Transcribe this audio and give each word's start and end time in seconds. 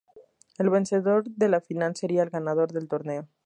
El 0.57 0.71
vencedor 0.71 1.25
de 1.29 1.47
la 1.47 1.61
final 1.61 1.95
sería 1.95 2.23
el 2.23 2.31
ganador 2.31 2.71
del 2.71 2.87
torneo. 2.87 3.27